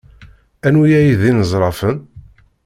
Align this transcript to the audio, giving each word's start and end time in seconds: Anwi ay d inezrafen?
Anwi 0.67 0.89
ay 0.99 1.09
d 1.19 1.21
inezrafen? 1.29 1.97